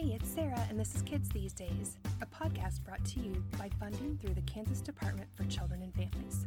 [0.00, 3.68] Hey, it's Sarah, and this is Kids These Days, a podcast brought to you by
[3.78, 6.46] funding through the Kansas Department for Children and Families.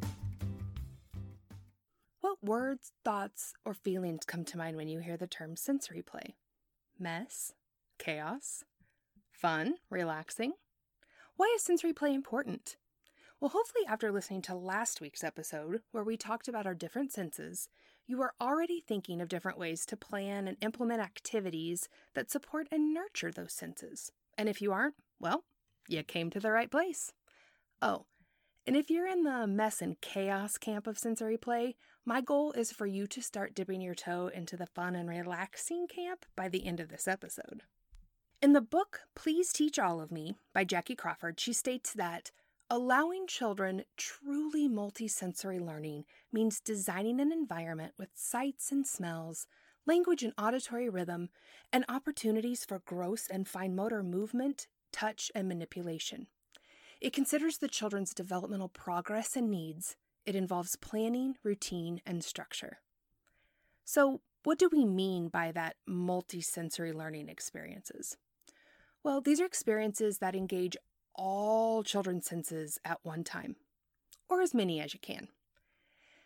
[2.21, 6.33] What words, thoughts, or feelings come to mind when you hear the term sensory play?
[6.97, 7.53] Mess?
[7.99, 8.63] Chaos?
[9.29, 9.75] Fun?
[9.91, 10.53] Relaxing?
[11.37, 12.77] Why is sensory play important?
[13.39, 17.69] Well, hopefully, after listening to last week's episode, where we talked about our different senses,
[18.07, 22.93] you are already thinking of different ways to plan and implement activities that support and
[22.93, 24.11] nurture those senses.
[24.37, 25.43] And if you aren't, well,
[25.87, 27.11] you came to the right place.
[27.81, 28.05] Oh,
[28.65, 31.75] and if you're in the mess and chaos camp of sensory play,
[32.05, 35.87] my goal is for you to start dipping your toe into the fun and relaxing
[35.87, 37.63] camp by the end of this episode.
[38.41, 42.31] In the book Please Teach All of Me by Jackie Crawford, she states that
[42.69, 49.47] Allowing children truly multisensory learning means designing an environment with sights and smells,
[49.85, 51.29] language and auditory rhythm,
[51.71, 56.27] and opportunities for gross and fine motor movement, touch, and manipulation.
[57.01, 59.97] It considers the children's developmental progress and needs.
[60.25, 62.79] It involves planning, routine, and structure.
[63.83, 68.17] So, what do we mean by that multisensory learning experiences?
[69.03, 70.77] Well, these are experiences that engage
[71.15, 73.55] all children's senses at one time,
[74.29, 75.27] or as many as you can.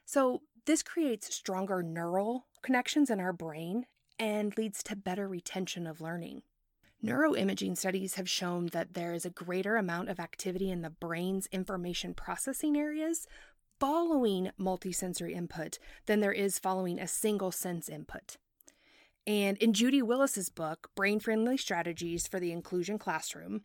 [0.06, 3.86] So, this creates stronger neural connections in our brain
[4.20, 6.42] and leads to better retention of learning.
[7.04, 11.48] Neuroimaging studies have shown that there is a greater amount of activity in the brain's
[11.48, 13.28] information processing areas
[13.80, 15.78] following multisensory input
[16.08, 18.38] than there is following a single sense input.
[19.28, 23.62] And in Judy Willis's book, Brain Friendly Strategies for the Inclusion Classroom,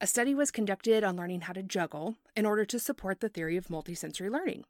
[0.00, 3.56] a study was conducted on learning how to juggle in order to support the theory
[3.56, 4.64] of multisensory learning.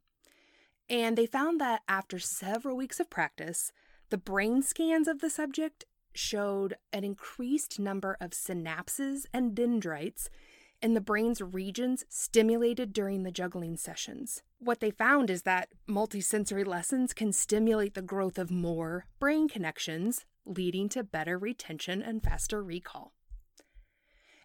[0.89, 3.73] And they found that after several weeks of practice,
[4.11, 10.29] the brain scans of the subject showed an increased number of synapses and dendrites
[10.83, 14.43] in the brain's regions stimulated during the juggling sessions.
[14.59, 20.25] What they found is that multisensory lessons can stimulate the growth of more brain connections,
[20.45, 23.13] leading to better retention and faster recall.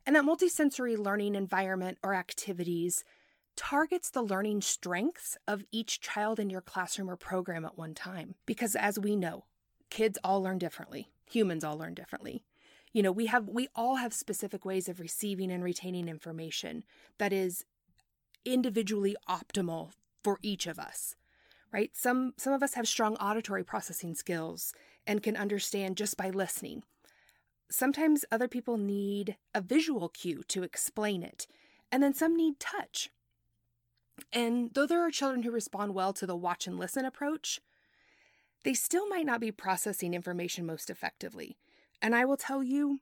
[0.06, 3.04] And that multisensory learning environment or activities
[3.56, 8.36] targets the learning strengths of each child in your classroom or program at one time.
[8.46, 9.46] Because as we know,
[9.90, 12.44] kids all learn differently, humans all learn differently.
[12.92, 16.84] You know, we have we all have specific ways of receiving and retaining information
[17.18, 17.66] that is
[18.46, 19.92] individually optimal
[20.24, 21.16] for each of us.
[21.74, 21.92] Right?
[21.94, 24.74] Some some of us have strong auditory processing skills
[25.06, 26.84] and can understand just by listening
[27.70, 31.48] Sometimes other people need a visual cue to explain it,
[31.92, 33.10] and then some need touch.
[34.32, 37.60] And though there are children who respond well to the watch and listen approach,
[38.64, 41.58] they still might not be processing information most effectively.
[42.02, 43.00] And I will tell you,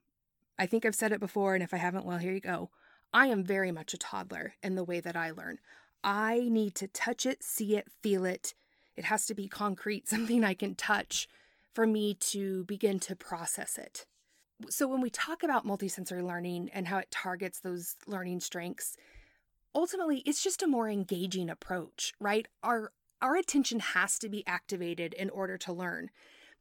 [0.58, 2.70] I think I've said it before, and if I haven't, well, here you go.
[3.12, 5.58] I am very much a toddler in the way that I learn.
[6.02, 8.54] I need to touch it, see it, feel it.
[8.96, 11.28] It has to be concrete, something I can touch
[11.72, 14.06] for me to begin to process it
[14.70, 18.96] so when we talk about multisensory learning and how it targets those learning strengths,
[19.74, 22.46] ultimately it's just a more engaging approach, right?
[22.62, 22.92] Our
[23.22, 26.10] our attention has to be activated in order to learn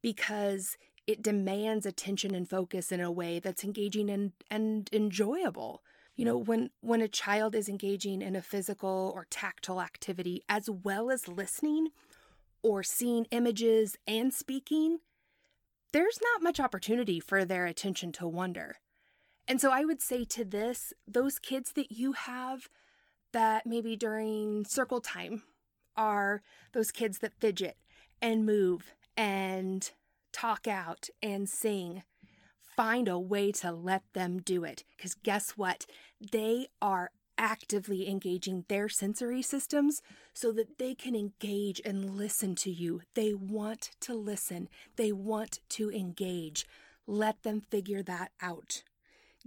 [0.01, 5.83] because it demands attention and focus in a way that's engaging and, and enjoyable.
[6.15, 10.69] You know, when when a child is engaging in a physical or tactile activity as
[10.69, 11.89] well as listening
[12.61, 14.99] or seeing images and speaking,
[15.93, 18.77] there's not much opportunity for their attention to wander.
[19.47, 22.67] And so I would say to this, those kids that you have
[23.31, 25.43] that maybe during circle time
[25.95, 26.41] are
[26.73, 27.77] those kids that fidget
[28.21, 29.91] and move and
[30.31, 32.03] talk out and sing.
[32.75, 34.83] Find a way to let them do it.
[34.95, 35.85] Because guess what?
[36.31, 37.11] They are
[37.43, 40.01] actively engaging their sensory systems
[40.33, 43.01] so that they can engage and listen to you.
[43.15, 46.65] They want to listen, they want to engage.
[47.05, 48.83] Let them figure that out.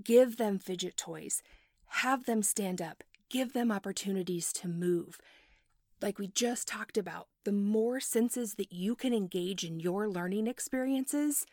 [0.04, 1.42] Give them fidget toys,
[1.86, 5.18] have them stand up, give them opportunities to move.
[6.02, 10.48] Like we just talked about, the more senses that you can engage in your learning
[10.48, 11.46] experiences,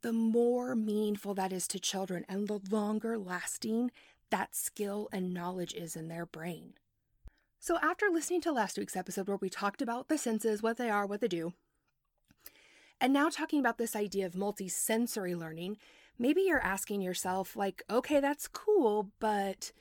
[0.00, 3.90] the more meaningful that is to children and the longer lasting
[4.30, 6.74] that skill and knowledge is in their brain.
[7.60, 10.90] So, after listening to last week's episode where we talked about the senses, what they
[10.90, 11.54] are, what they do,
[13.00, 15.78] and now talking about this idea of multi-sensory learning,
[16.18, 19.72] maybe you're asking yourself, like, okay, that's cool, but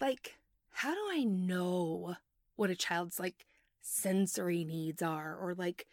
[0.00, 0.36] like,
[0.70, 2.16] how do I know
[2.56, 3.46] what a child's like
[3.80, 5.86] sensory needs are or like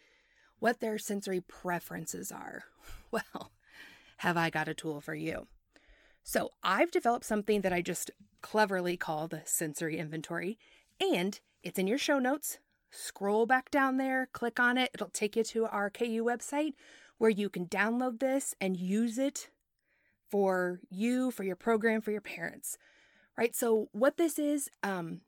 [0.58, 2.64] what their sensory preferences are?
[3.12, 3.50] Well,
[4.18, 5.48] have I got a tool for you?
[6.22, 8.10] So I've developed something that I just
[8.42, 10.58] cleverly call the sensory inventory,
[11.00, 12.58] and it's in your show notes.
[12.90, 14.90] Scroll back down there, click on it.
[14.92, 16.72] It'll take you to our KU website
[17.18, 19.50] where you can download this and use it
[20.28, 22.78] for you, for your program, for your parents.
[23.36, 23.54] Right?
[23.54, 25.20] So what this is, um,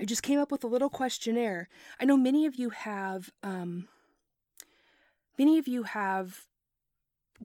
[0.00, 1.68] I just came up with a little questionnaire.
[2.00, 3.88] I know many of you have um,
[5.38, 6.46] many of you have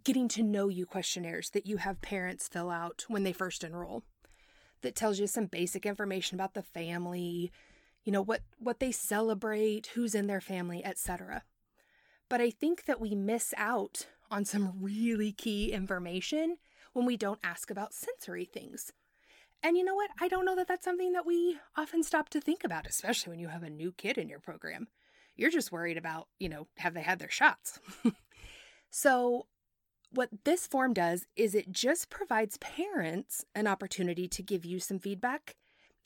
[0.03, 4.03] getting to know you questionnaires that you have parents fill out when they first enroll
[4.81, 7.51] that tells you some basic information about the family,
[8.03, 11.44] you know, what what they celebrate, who's in their family, etc.
[12.30, 16.57] But I think that we miss out on some really key information
[16.94, 18.94] when we don't ask about sensory things.
[19.62, 20.12] And you know what?
[20.21, 23.39] I don't know that that's something that we often stop to think about, especially when
[23.39, 24.88] you have a new kid in your program.
[25.35, 27.80] You're just worried about, you know, have they had their shots?
[28.89, 29.47] so,
[30.11, 35.00] what this form does is it just provides parents an opportunity to give you some
[35.00, 35.56] feedback.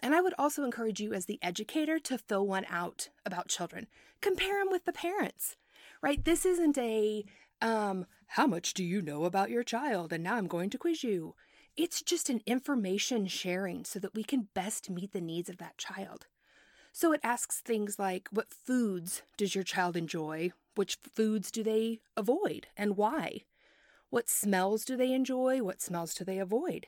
[0.02, 3.88] And I would also encourage you, as the educator, to fill one out about children.
[4.20, 5.56] Compare them with the parents,
[6.02, 6.24] right?
[6.24, 7.24] This isn't a,
[7.62, 10.12] um, how much do you know about your child?
[10.12, 11.36] And now I'm going to quiz you.
[11.78, 15.78] It's just an information sharing so that we can best meet the needs of that
[15.78, 16.28] child.
[16.92, 20.52] So it asks things like what foods does your child enjoy?
[20.76, 23.44] Which foods do they avoid and why?
[24.14, 25.64] What smells do they enjoy?
[25.64, 26.86] What smells do they avoid?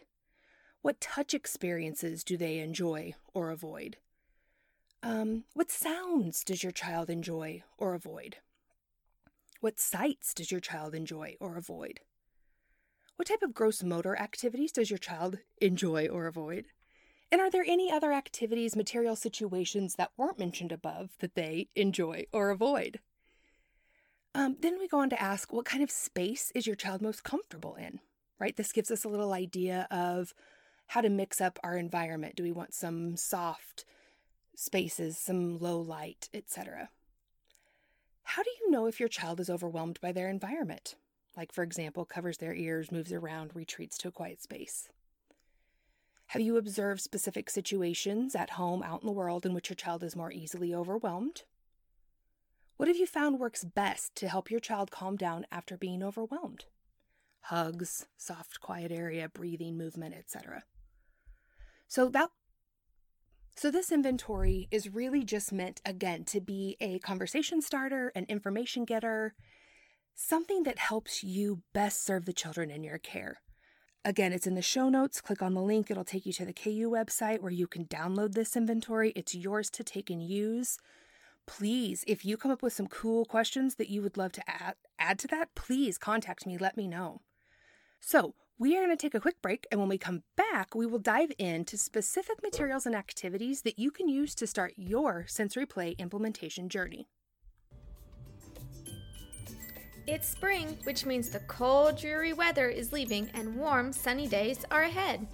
[0.83, 3.97] What touch experiences do they enjoy or avoid?
[5.01, 8.37] Um, what sounds does your child enjoy or avoid?
[9.59, 12.01] What sights does your child enjoy or avoid?
[13.15, 16.65] What type of gross motor activities does your child enjoy or avoid?
[17.31, 22.27] And are there any other activities, material situations that weren't mentioned above that they enjoy
[22.31, 22.99] or avoid?
[24.35, 27.23] Um, then we go on to ask what kind of space is your child most
[27.23, 28.01] comfortable in,
[28.37, 28.53] right?
[28.53, 30.33] This gives us a little idea of
[30.87, 32.35] how to mix up our environment.
[32.35, 33.85] Do we want some soft
[34.53, 36.89] spaces, some low light, etc.?
[38.23, 40.95] How do you know if your child is overwhelmed by their environment?
[41.37, 44.89] Like, for example, covers their ears, moves around, retreats to a quiet space.
[46.27, 50.03] Have you observed specific situations at home, out in the world, in which your child
[50.03, 51.43] is more easily overwhelmed?
[52.77, 56.65] What have you found works best to help your child calm down after being overwhelmed?
[57.43, 60.63] Hugs, soft, quiet area, breathing, movement, etc.
[61.87, 62.31] So that
[63.57, 68.83] so this inventory is really just meant again to be a conversation starter, an information
[68.83, 69.33] getter,
[70.13, 73.37] something that helps you best serve the children in your care.
[74.03, 75.21] Again, it's in the show notes.
[75.21, 75.89] Click on the link.
[75.89, 79.13] It'll take you to the KU website where you can download this inventory.
[79.15, 80.77] It's yours to take and use
[81.45, 84.75] please, if you come up with some cool questions that you would love to add,
[84.99, 86.57] add to that, please contact me.
[86.57, 87.21] Let me know.
[87.99, 90.85] So, we are going to take a quick break, and when we come back, we
[90.85, 95.65] will dive into specific materials and activities that you can use to start your sensory
[95.65, 97.07] play implementation journey.
[100.07, 104.83] It's spring, which means the cold, dreary weather is leaving and warm, sunny days are
[104.83, 105.27] ahead.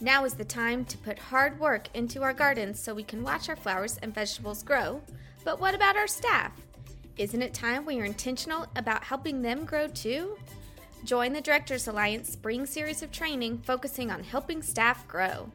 [0.00, 3.48] Now is the time to put hard work into our gardens so we can watch
[3.48, 5.00] our flowers and vegetables grow
[5.46, 6.50] but what about our staff?
[7.16, 10.36] Isn't it time we are intentional about helping them grow too?
[11.04, 15.52] Join the Directors Alliance Spring Series of training focusing on helping staff grow.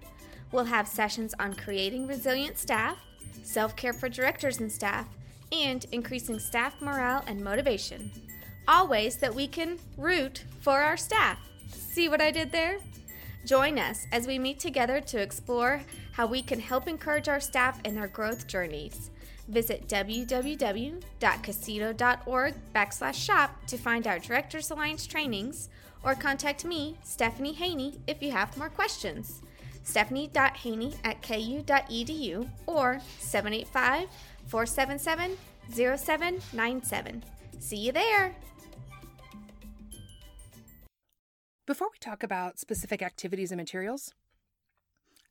[0.53, 2.97] We'll have sessions on creating resilient staff,
[3.43, 5.07] self care for directors and staff,
[5.51, 8.11] and increasing staff morale and motivation.
[8.69, 11.37] All ways that we can root for our staff.
[11.69, 12.77] See what I did there?
[13.45, 15.81] Join us as we meet together to explore
[16.13, 19.09] how we can help encourage our staff in their growth journeys.
[19.47, 21.03] Visit www.kccto.org
[22.73, 25.69] backslash shop to find our Directors Alliance trainings
[26.03, 29.41] or contact me, Stephanie Haney, if you have more questions.
[29.83, 34.07] Stephanie.Haney at ku.edu or 785
[34.47, 35.37] 477
[35.73, 37.23] 0797.
[37.59, 38.35] See you there!
[41.67, 44.13] Before we talk about specific activities and materials,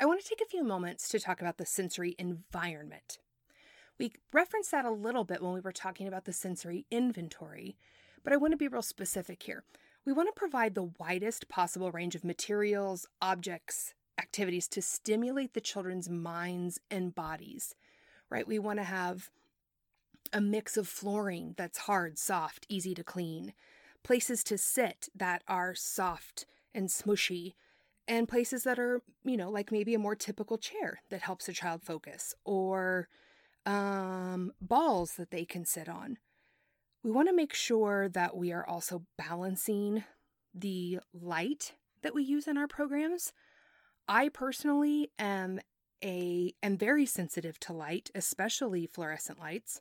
[0.00, 3.18] I want to take a few moments to talk about the sensory environment.
[4.00, 7.76] We referenced that a little bit when we were talking about the sensory inventory,
[8.24, 9.62] but I want to be real specific here.
[10.06, 15.60] We want to provide the widest possible range of materials, objects, activities to stimulate the
[15.60, 17.74] children's minds and bodies,
[18.30, 18.48] right?
[18.48, 19.28] We want to have
[20.32, 23.52] a mix of flooring that's hard, soft, easy to clean,
[24.02, 27.52] places to sit that are soft and smushy,
[28.08, 31.52] and places that are, you know, like maybe a more typical chair that helps a
[31.52, 33.10] child focus, or
[33.66, 36.18] um, balls that they can sit on.
[37.02, 40.04] We want to make sure that we are also balancing
[40.54, 43.32] the light that we use in our programs.
[44.08, 45.60] I personally am
[46.02, 49.80] a am very sensitive to light, especially fluorescent lights.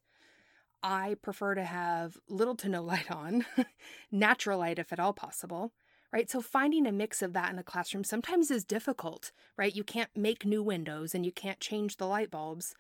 [0.82, 3.46] I prefer to have little to no light on,
[4.12, 5.74] natural light if at all possible,
[6.12, 6.30] right?
[6.30, 9.76] So finding a mix of that in a classroom sometimes is difficult, right?
[9.76, 12.76] You can't make new windows and you can't change the light bulbs,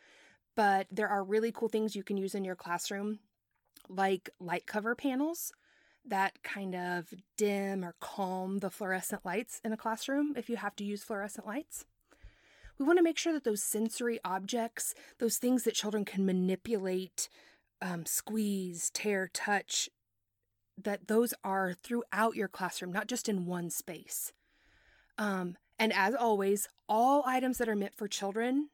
[0.60, 3.20] but there are really cool things you can use in your classroom
[3.88, 5.54] like light cover panels
[6.04, 10.76] that kind of dim or calm the fluorescent lights in a classroom if you have
[10.76, 11.86] to use fluorescent lights.
[12.78, 17.30] We want to make sure that those sensory objects, those things that children can manipulate,
[17.82, 19.90] um, squeeze, tear, touch,
[20.78, 24.34] that those are throughout your classroom, not just in one space.
[25.18, 28.72] Um, and as always, all items that are meant for children,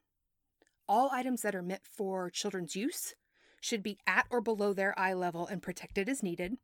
[0.88, 3.16] all items that are meant for children's use,
[3.62, 6.58] should be at or below their eye level and protected as needed.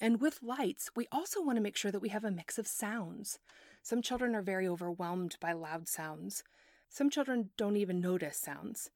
[0.00, 2.66] And with lights, we also want to make sure that we have a mix of
[2.66, 3.38] sounds.
[3.82, 6.42] Some children are very overwhelmed by loud sounds.
[6.88, 8.90] Some children don't even notice sounds,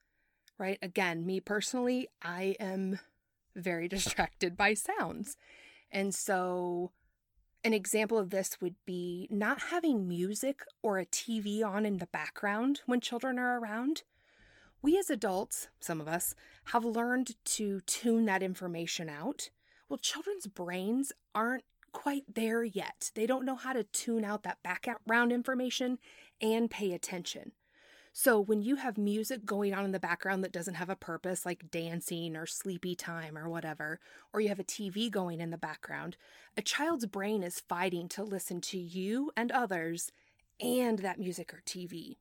[0.58, 0.78] right?
[0.80, 3.00] Again, me personally, I am
[3.54, 5.36] very distracted by sounds.
[5.90, 6.92] And so,
[7.64, 12.06] an example of this would be not having music or a TV on in the
[12.06, 14.02] background when children are around.
[14.86, 19.50] We as adults, some of us, have learned to tune that information out
[19.88, 23.10] well, children's brains aren't quite there yet.
[23.16, 25.98] They don't know how to tune out that background information
[26.40, 27.50] and pay attention.
[28.12, 31.44] So, when you have music going on in the background that doesn't have a purpose,
[31.44, 33.98] like dancing or sleepy time or whatever,
[34.32, 36.16] or you have a TV going in the background,
[36.56, 40.12] a child's brain is fighting to listen to you and others
[40.60, 42.18] and that music or TV.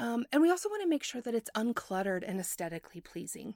[0.00, 3.54] Um, and we also want to make sure that it's uncluttered and aesthetically pleasing.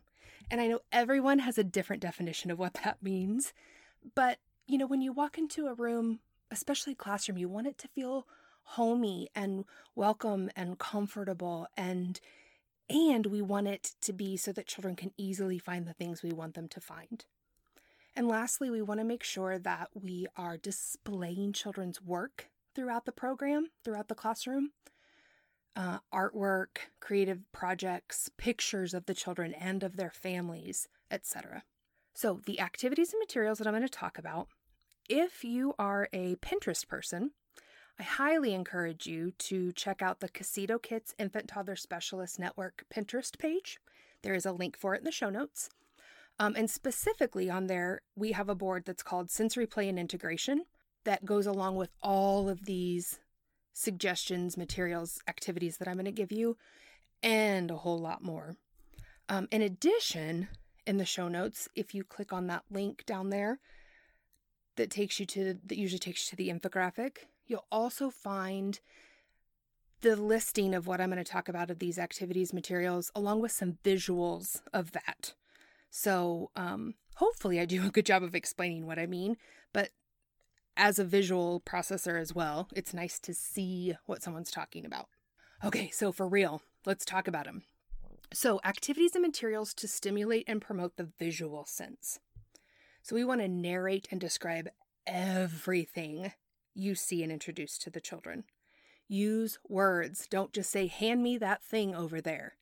[0.50, 3.54] And I know everyone has a different definition of what that means.
[4.14, 4.36] But,
[4.66, 6.20] you know, when you walk into a room,
[6.50, 8.26] especially classroom, you want it to feel
[8.64, 12.20] homey and welcome and comfortable and
[12.90, 16.32] and we want it to be so that children can easily find the things we
[16.32, 17.24] want them to find.
[18.14, 23.12] And lastly, we want to make sure that we are displaying children's work throughout the
[23.12, 24.72] program, throughout the classroom
[25.76, 31.64] uh, artwork, creative projects, pictures of the children and of their families, etc.
[32.14, 34.48] So, the activities and materials that I'm going to talk about,
[35.08, 37.32] if you are a Pinterest person,
[37.98, 43.78] I highly encourage you to check out the KCCTO-KITS Infant Toddler Specialist Network Pinterest page.
[44.22, 45.70] There is a link for it in the show notes.
[46.38, 50.64] Um, and specifically on there, we have a board that's called Sensory Play and Integration
[51.04, 53.20] that goes along with all of these
[53.74, 56.56] suggestions, materials, activities that I'm going to give you,
[57.22, 58.56] and a whole lot more.
[59.28, 60.48] Um, in addition,
[60.86, 63.58] in the show notes, if you click on that link down there
[64.76, 68.80] that takes you to that usually takes you to the infographic, you'll also find
[70.00, 73.52] the listing of what I'm going to talk about of these activities materials, along with
[73.52, 75.32] some visuals of that.
[75.90, 79.36] So, um, hopefully, I do a good job of explaining what I mean,
[79.72, 79.90] but
[80.76, 85.08] as a visual processor as well, it's nice to see what someone's talking about.
[85.64, 87.62] Okay, so for real, let's talk about them.
[88.32, 92.18] So, activities and materials to stimulate and promote the visual sense.
[93.02, 94.68] So, we want to narrate and describe
[95.06, 96.32] everything
[96.74, 98.44] you see and introduce to the children.
[99.06, 100.26] Use words.
[100.28, 102.56] Don't just say, hand me that thing over there.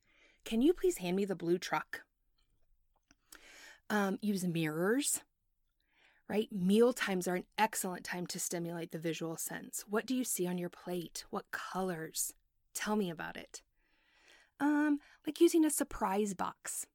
[0.44, 2.02] Can you please hand me the blue truck?
[3.88, 5.22] Um, use mirrors
[6.28, 6.48] right?
[6.52, 9.84] Meal times are an excellent time to stimulate the visual sense.
[9.88, 11.24] What do you see on your plate?
[11.30, 12.32] What colors?
[12.74, 13.62] Tell me about it.
[14.60, 16.86] Um, like using a surprise box.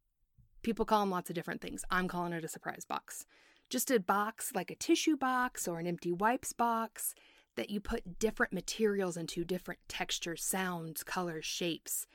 [0.64, 1.84] People call them lots of different things.
[1.92, 3.26] I'm calling it a surprise box.
[3.70, 7.14] Just a box like a tissue box or an empty wipes box
[7.56, 12.08] that you put different materials into, different textures, sounds, colors, shapes.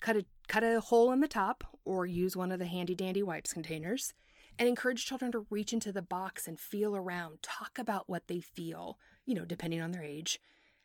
[0.00, 3.22] Cut a cut a hole in the top or use one of the handy dandy
[3.22, 4.14] wipes containers
[4.58, 8.40] and encourage children to reach into the box and feel around, talk about what they
[8.40, 10.40] feel, you know, depending on their age.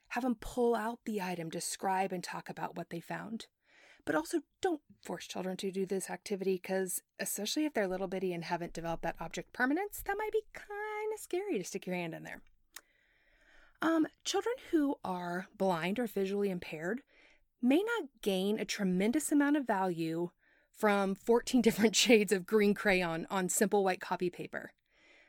[0.09, 3.45] Have them pull out the item, describe and talk about what they found.
[4.05, 8.33] But also don't force children to do this activity because, especially if they're little bitty
[8.33, 11.95] and haven't developed that object permanence, that might be kind of scary to stick your
[11.95, 12.41] hand in there.
[13.81, 17.01] Um, children who are blind or visually impaired
[17.61, 20.31] may not gain a tremendous amount of value
[20.79, 24.71] from 14 different shades of green crayon on simple white copy paper.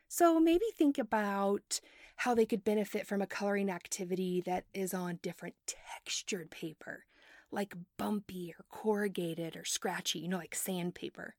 [0.08, 1.80] So maybe think about
[2.16, 7.04] how they could benefit from a coloring activity that is on different textured paper,
[7.52, 11.34] like bumpy or corrugated or scratchy, you know, like sandpaper,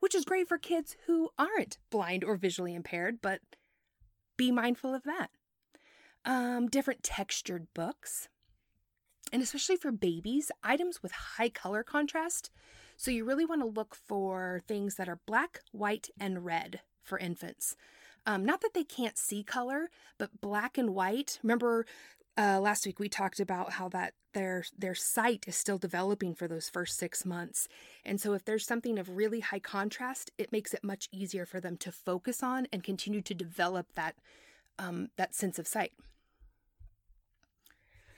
[0.00, 3.40] which is great for kids who aren't blind or visually impaired, but
[4.36, 5.30] be mindful of that.
[6.24, 8.28] um, different textured books,
[9.32, 12.50] and especially for babies, items with high color contrast.
[12.96, 17.18] So you really want to look for things that are black, white, and red for
[17.18, 17.76] infants.
[18.26, 19.88] Um, not that they can't see color,
[20.18, 21.38] but black and white.
[21.42, 21.86] Remember
[22.36, 26.46] uh, last week we talked about how that their their sight is still developing for
[26.46, 27.68] those first six months,
[28.04, 31.60] and so if there's something of really high contrast, it makes it much easier for
[31.60, 34.16] them to focus on and continue to develop that
[34.78, 35.92] um, that sense of sight.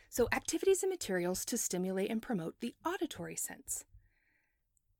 [0.08, 3.84] So activities and materials to stimulate and promote the auditory sense.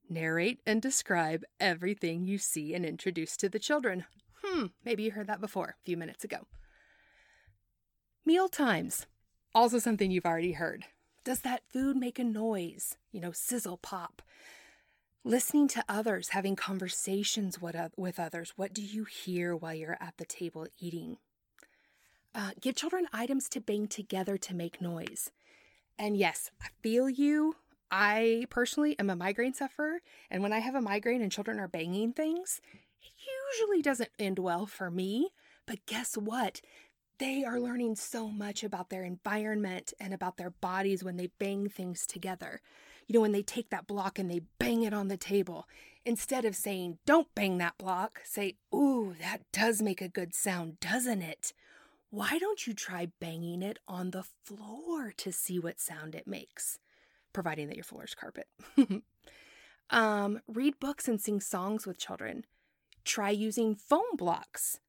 [0.08, 4.04] Narrate and describe everything you see and introduce to the children.
[4.42, 6.46] Hmm, maybe you heard that before a few minutes ago.
[8.24, 9.06] Meal times.
[9.54, 10.84] Also something you've already heard.
[11.24, 12.96] Does that food make a noise?
[13.12, 14.22] You know, sizzle, pop.
[15.24, 18.52] Listening to others, having conversations with, others.
[18.56, 21.18] What do you hear while you're at the table eating?
[22.34, 25.30] Uh, give children items to bang together to make noise.
[25.98, 27.56] And yes, I feel you.
[27.90, 31.68] I personally am a migraine sufferer, and when I have a migraine and children are
[31.68, 32.60] banging things,
[33.02, 33.12] it
[33.54, 35.30] usually doesn't end well for me.
[35.66, 36.60] But guess what?
[37.18, 41.68] They are learning so much about their environment and about their bodies when they bang
[41.68, 42.60] things together.
[43.06, 45.66] You know, when they take that block and they bang it on the table,
[46.04, 50.78] instead of saying, don't bang that block, say, ooh, that does make a good sound,
[50.80, 51.52] doesn't it?
[52.10, 56.78] Why don't you try banging it on the floor to see what sound it makes?
[57.38, 58.48] Providing that your floor is carpet.
[59.90, 62.44] um, read books and sing songs with children.
[63.04, 64.80] Try using foam blocks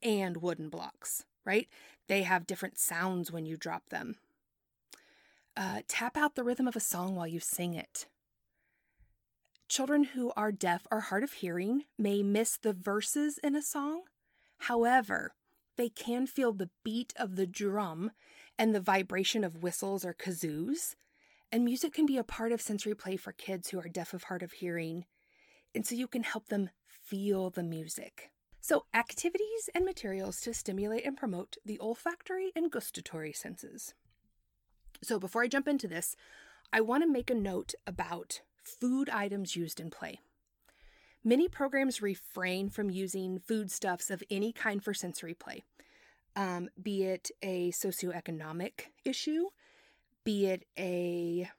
[0.00, 1.66] and wooden blocks, right?
[2.06, 4.18] They have different sounds when you drop them.
[5.56, 8.06] Uh, tap out the rhythm of a song while you sing it.
[9.68, 14.02] Children who are deaf or hard of hearing may miss the verses in a song.
[14.58, 15.32] However,
[15.76, 18.12] they can feel the beat of the drum
[18.56, 20.94] and the vibration of whistles or kazoos
[21.52, 24.24] and music can be a part of sensory play for kids who are deaf of
[24.24, 25.04] hard of hearing.
[25.74, 28.30] And so you can help them feel the music.
[28.62, 33.94] So, activities and materials to stimulate and promote the olfactory and gustatory senses.
[35.02, 36.14] So, before I jump into this,
[36.72, 40.20] I want to make a note about food items used in play.
[41.24, 45.64] Many programs refrain from using foodstuffs of any kind for sensory play,
[46.36, 49.46] um, be it a socioeconomic issue,
[50.30, 51.50] be it a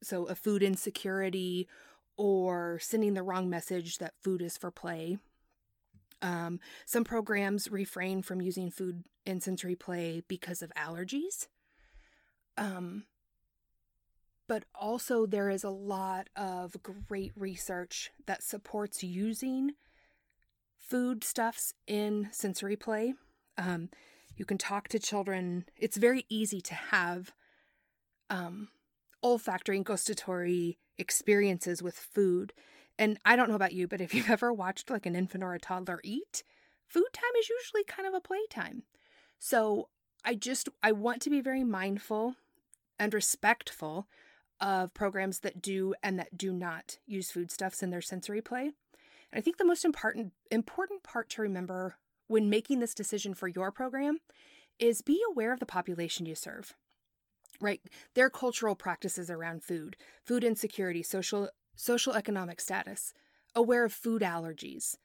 [0.00, 1.66] so a food insecurity
[2.16, 5.18] or sending the wrong message that food is for play.
[6.22, 11.48] Um, some programs refrain from using food in sensory play because of allergies.
[12.56, 13.06] Um,
[14.46, 16.76] but also, there is a lot of
[17.08, 19.72] great research that supports using
[20.78, 23.14] food stuffs in sensory play.
[23.58, 23.88] Um,
[24.36, 25.64] you can talk to children.
[25.76, 27.32] It's very easy to have
[28.30, 28.68] um,
[29.22, 32.52] olfactory and gustatory experiences with food.
[32.98, 35.54] And I don't know about you, but if you've ever watched like an infant or
[35.54, 36.42] a toddler eat,
[36.86, 38.84] food time is usually kind of a playtime.
[39.38, 39.88] So
[40.24, 42.36] I just I want to be very mindful
[42.98, 44.06] and respectful
[44.60, 48.64] of programs that do and that do not use foodstuffs in their sensory play.
[48.64, 53.48] And I think the most important important part to remember when making this decision for
[53.48, 54.18] your program
[54.78, 56.74] is be aware of the population you serve
[57.60, 57.80] right
[58.14, 63.12] their cultural practices around food food insecurity social social economic status
[63.54, 64.96] aware of food allergies.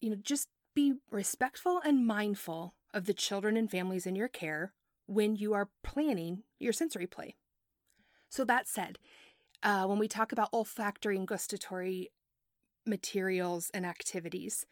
[0.00, 4.72] You know just be respectful and mindful of the children and families in your care
[5.06, 7.36] when you are planning your sensory play.
[8.28, 8.98] So that said
[9.62, 12.10] uh, when we talk about olfactory and gustatory
[12.86, 14.66] materials and activities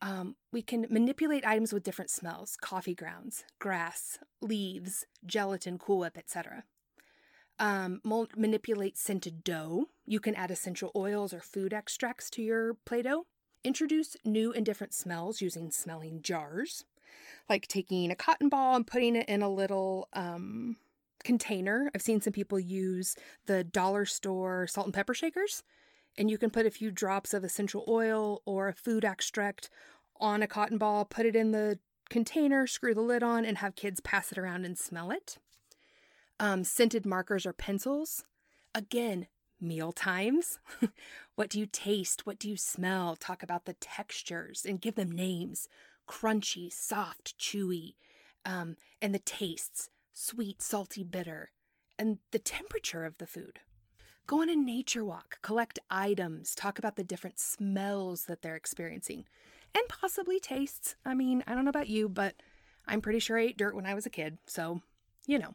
[0.00, 6.16] um, we can manipulate items with different smells coffee grounds, grass, leaves, gelatin, Cool Whip,
[6.16, 6.64] etc.
[7.58, 8.00] Um,
[8.36, 9.86] manipulate scented dough.
[10.06, 13.26] You can add essential oils or food extracts to your Play Doh.
[13.64, 16.84] Introduce new and different smells using smelling jars,
[17.48, 20.76] like taking a cotton ball and putting it in a little um,
[21.24, 21.90] container.
[21.92, 25.64] I've seen some people use the dollar store salt and pepper shakers
[26.18, 29.70] and you can put a few drops of essential oil or a food extract
[30.20, 31.78] on a cotton ball, put it in the
[32.10, 35.38] container, screw the lid on, and have kids pass it around and smell it.
[36.40, 38.24] Um, scented markers or pencils.
[38.74, 39.28] Again,
[39.60, 40.58] meal times.
[41.36, 42.26] what do you taste?
[42.26, 43.14] What do you smell?
[43.14, 45.68] Talk about the textures and give them names
[46.08, 47.94] crunchy, soft, chewy,
[48.44, 51.50] um, and the tastes sweet, salty, bitter,
[51.98, 53.60] and the temperature of the food.
[54.28, 59.24] Go on a nature walk, collect items, talk about the different smells that they're experiencing,
[59.74, 60.96] and possibly tastes.
[61.02, 62.34] I mean, I don't know about you, but
[62.86, 64.82] I'm pretty sure I ate dirt when I was a kid, so,
[65.26, 65.54] you know.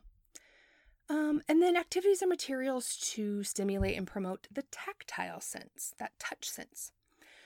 [1.08, 6.50] Um, and then activities and materials to stimulate and promote the tactile sense, that touch
[6.50, 6.92] sense.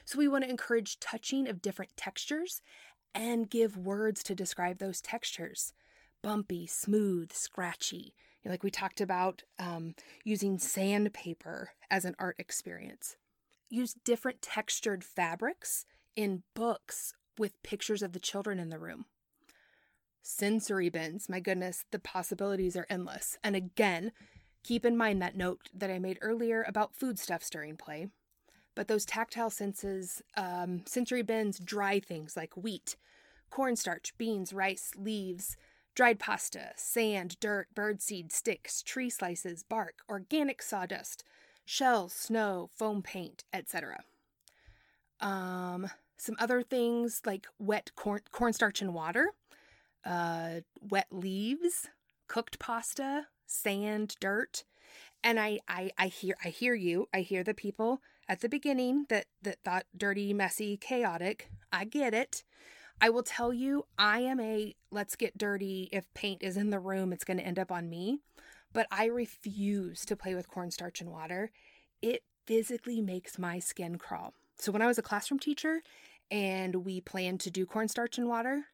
[0.06, 2.62] So we want to encourage touching of different textures
[3.14, 5.74] and give words to describe those textures
[6.22, 8.14] bumpy, smooth, scratchy.
[8.48, 13.18] Like we talked about um, using sandpaper as an art experience.
[13.70, 19.06] Use different textured fabrics in books with pictures of the children in the room.
[20.22, 23.38] Sensory bins, my goodness, the possibilities are endless.
[23.44, 24.12] And again,
[24.64, 28.08] keep in mind that note that I made earlier about foodstuffs during play.
[28.76, 32.96] But those tactile senses, um, sensory bins dry things like wheat,
[33.50, 35.56] cornstarch, beans, rice, leaves,
[35.98, 41.24] dried pasta, sand, dirt, birdseed, sticks, tree slices, bark, organic sawdust,
[41.66, 44.04] shells, snow, foam paint, etc.
[45.20, 49.32] Um, some other things like wet corn cornstarch and water
[50.06, 51.88] uh, wet leaves,
[52.28, 54.66] cooked pasta, sand, dirt.
[55.24, 57.10] And I, I, I hear, I hear you.
[57.12, 61.50] I hear the people at the beginning that that thought dirty, messy, chaotic.
[61.72, 62.44] I get it.
[63.00, 65.90] I will tell you, I am a let's get dirty.
[65.92, 68.20] If paint is in the room, it's going to end up on me.
[68.74, 71.52] But I refuse to play with cornstarch and water.
[72.02, 74.34] It physically makes my skin crawl.
[74.58, 75.82] So when I was a classroom teacher
[76.32, 78.66] and we planned to do cornstarch and water,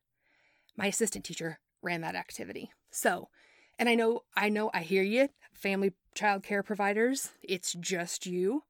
[0.78, 2.72] my assistant teacher ran that activity.
[2.92, 3.30] So,
[3.78, 8.64] and I know, I know, I hear you, family child care providers, it's just you.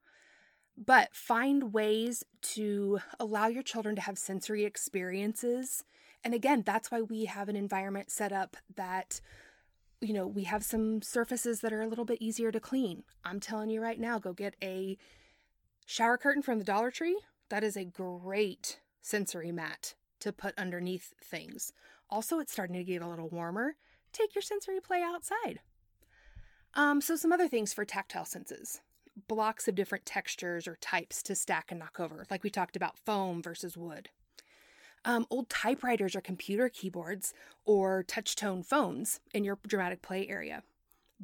[0.77, 5.83] But find ways to allow your children to have sensory experiences.
[6.23, 9.21] And again, that's why we have an environment set up that,
[10.01, 13.03] you know, we have some surfaces that are a little bit easier to clean.
[13.23, 14.97] I'm telling you right now, go get a
[15.85, 17.19] shower curtain from the Dollar Tree.
[17.49, 21.73] That is a great sensory mat to put underneath things.
[22.09, 23.75] Also, it's starting to get a little warmer.
[24.11, 25.59] Take your sensory play outside.
[26.73, 28.81] Um, so, some other things for tactile senses
[29.35, 32.97] blocks of different textures or types to stack and knock over, like we talked about
[32.97, 34.09] foam versus wood.
[35.05, 37.33] Um, old typewriters or computer keyboards
[37.65, 40.63] or touch tone phones in your dramatic play area.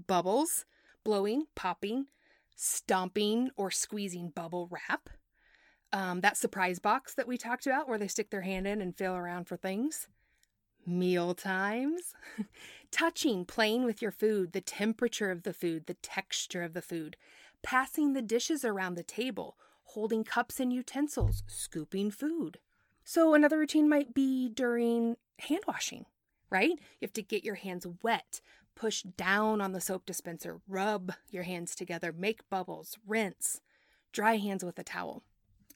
[0.07, 0.65] Bubbles,
[1.03, 2.07] blowing, popping,
[2.55, 5.09] stomping, or squeezing bubble wrap.
[5.93, 8.95] Um, that surprise box that we talked about where they stick their hand in and
[8.95, 10.07] feel around for things
[10.85, 12.13] meal times,
[12.91, 17.15] touching, playing with your food, the temperature of the food, the texture of the food,
[17.61, 22.59] passing the dishes around the table, holding cups and utensils, scooping food.
[23.03, 26.05] So, another routine might be during hand washing,
[26.49, 26.69] right?
[26.69, 28.41] You have to get your hands wet,
[28.75, 33.61] push down on the soap dispenser, rub your hands together, make bubbles, rinse,
[34.11, 35.23] dry hands with a towel.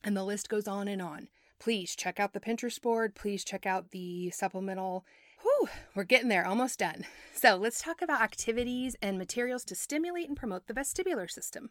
[0.03, 1.29] And the list goes on and on
[1.63, 3.15] please check out the Pinterest board.
[3.15, 5.05] Please check out the supplemental.
[5.43, 7.05] Whew, we're getting there, almost done.
[7.33, 11.69] So let's talk about activities and materials to stimulate and promote the vestibular system.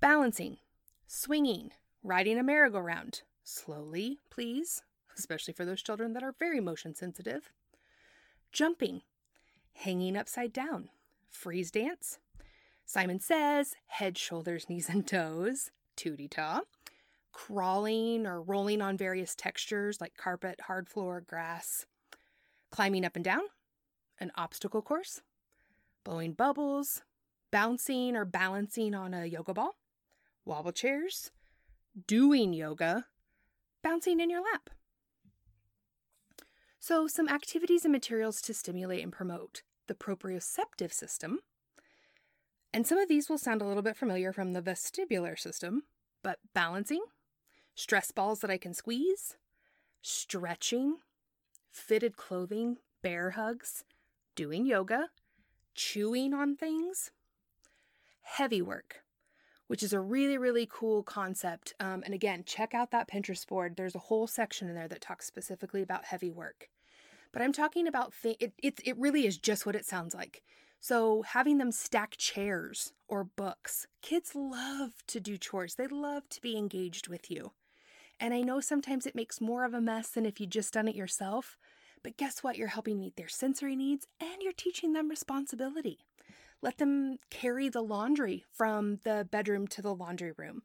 [0.00, 0.56] Balancing,
[1.06, 1.70] swinging,
[2.02, 3.22] riding a merry-go-round.
[3.44, 4.82] Slowly, please,
[5.16, 7.50] especially for those children that are very motion sensitive.
[8.52, 9.02] Jumping,
[9.74, 10.88] hanging upside down,
[11.28, 12.18] freeze dance.
[12.86, 16.62] Simon says, head, shoulders, knees, and toes, tootie ta
[17.32, 21.86] crawling or rolling on various textures like carpet, hard floor, grass,
[22.70, 23.42] climbing up and down,
[24.18, 25.20] an obstacle course,
[26.04, 27.02] blowing bubbles,
[27.50, 29.76] bouncing or balancing on a yoga ball,
[30.44, 31.30] wobble chairs,
[32.06, 33.06] doing yoga,
[33.82, 34.70] bouncing in your lap.
[36.78, 41.40] So, some activities and materials to stimulate and promote the proprioceptive system.
[42.72, 45.82] And some of these will sound a little bit familiar from the vestibular system,
[46.22, 47.02] but balancing,
[47.74, 49.36] stress balls that I can squeeze,
[50.00, 50.98] stretching,
[51.70, 53.84] fitted clothing, bear hugs,
[54.34, 55.08] doing yoga,
[55.74, 57.10] chewing on things,
[58.22, 59.02] heavy work,
[59.66, 61.74] which is a really, really cool concept.
[61.80, 63.76] Um, and again, check out that Pinterest board.
[63.76, 66.68] There's a whole section in there that talks specifically about heavy work.
[67.32, 68.80] But I'm talking about th- it, it.
[68.84, 70.42] It really is just what it sounds like.
[70.80, 75.74] So having them stack chairs or books, kids love to do chores.
[75.74, 77.52] They love to be engaged with you.
[78.20, 80.86] And I know sometimes it makes more of a mess than if you'd just done
[80.86, 81.58] it yourself,
[82.02, 82.58] but guess what?
[82.58, 86.00] You're helping meet their sensory needs and you're teaching them responsibility.
[86.62, 90.62] Let them carry the laundry from the bedroom to the laundry room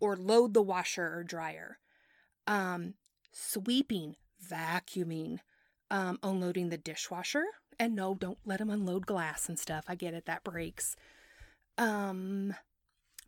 [0.00, 1.78] or load the washer or dryer.
[2.48, 2.94] Um,
[3.32, 5.38] sweeping, vacuuming,
[5.90, 7.44] um, unloading the dishwasher.
[7.78, 9.84] And no, don't let them unload glass and stuff.
[9.86, 10.96] I get it, that breaks.
[11.78, 12.54] Um,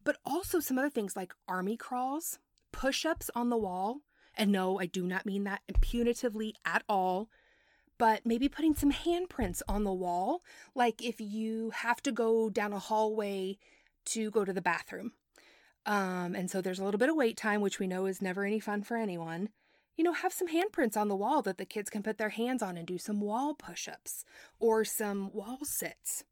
[0.03, 2.38] but also some other things like army crawls
[2.72, 4.02] push ups on the wall.
[4.37, 7.28] And no, I do not mean that punitively at all.
[7.98, 10.42] but maybe putting some handprints on the wall,
[10.74, 13.59] like if you have to go down a hallway
[14.07, 15.12] to go to the bathroom.
[15.85, 18.44] Um, and so there's a little bit of wait time, which we know is never
[18.44, 19.48] any fun for anyone.
[19.96, 22.62] You know, have some handprints on the wall that the kids can put their hands
[22.62, 24.24] on and do some wall push ups
[24.61, 26.24] or some wall sits.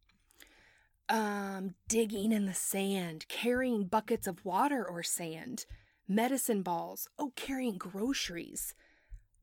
[1.09, 5.65] Um, digging in the sand, carrying buckets of water or sand,
[6.09, 8.75] medicine balls, oh, carrying groceries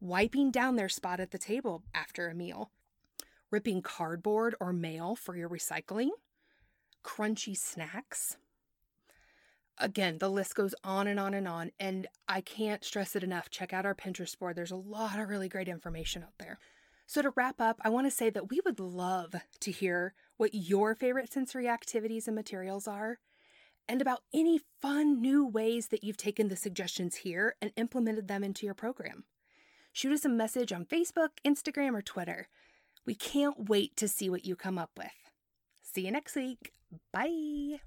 [0.03, 2.69] wiping down their spot at the table after a meal,
[3.49, 6.09] ripping cardboard or mail for your recycling,
[7.03, 8.35] crunchy snacks.
[9.77, 13.49] Again, the list goes on and on and on, and I can't stress it enough.
[13.49, 14.55] Check out our Pinterest board.
[14.55, 16.59] There's a lot of really great information out there.
[17.07, 20.53] So, to wrap up, I want to say that we would love to hear what
[20.53, 23.19] your favorite sensory activities and materials are,
[23.87, 28.43] and about any fun new ways that you've taken the suggestions here and implemented them
[28.43, 29.25] into your program
[29.93, 32.49] shoot us a message on Facebook, Instagram, or Twitter.
[33.05, 35.07] We can't wait to see what you come up with.
[35.81, 36.73] See you next week.
[37.13, 37.79] Bye.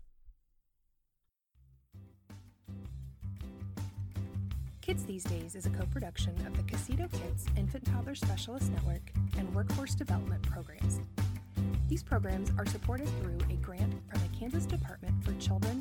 [4.81, 9.03] Kids These Days is a co production of the KCCTO-KITS Infant Toddler Specialist Network
[9.37, 11.01] and Workforce Development Programs.
[11.89, 15.76] These programs are supported through a grant from the Kansas Department for Children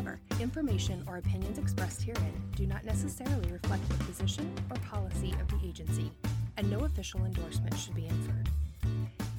[0.00, 5.48] However, information or opinions expressed herein do not necessarily reflect the position or policy of
[5.48, 6.10] the agency,
[6.56, 8.48] and no official endorsement should be inferred.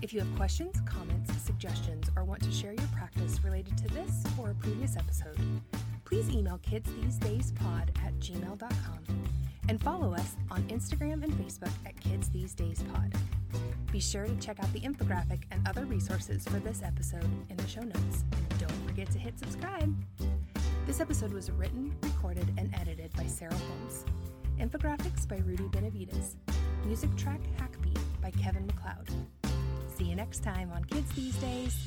[0.04, 4.24] If you have questions, comments, suggestions, or want to share your practice related to this
[4.40, 5.40] or a previous episode,
[6.06, 9.00] please email kidstheseDaysPod at gmail.com
[9.68, 13.12] and follow us on Instagram and Facebook at Kids Days Pod.
[13.92, 17.68] Be sure to check out the infographic and other resources for this episode in the
[17.68, 18.24] show notes.
[18.32, 19.94] And don't forget to hit subscribe.
[20.92, 24.04] This episode was written, recorded, and edited by Sarah Holmes.
[24.60, 26.36] Infographics by Rudy Benavides.
[26.86, 29.10] Music track Hackbeat by Kevin MacLeod.
[29.96, 31.78] See you next time on Kids These Days.